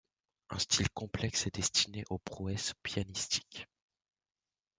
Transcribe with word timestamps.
Un 0.49 0.57
style 0.57 0.89
complexe 0.89 1.45
et 1.45 1.51
destiné 1.53 2.05
aux 2.09 2.17
prouesses 2.17 2.73
pianistiques. 2.81 3.67